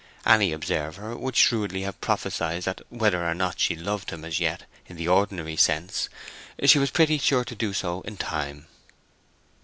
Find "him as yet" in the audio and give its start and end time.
4.09-4.63